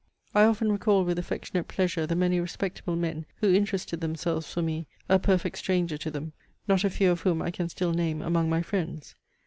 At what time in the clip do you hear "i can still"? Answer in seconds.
7.39-7.93